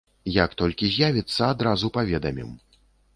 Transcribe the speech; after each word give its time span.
Як 0.43 0.53
толькі 0.61 0.87
з'явіцца, 0.93 1.41
адразу 1.55 1.91
паведамім. 1.99 2.49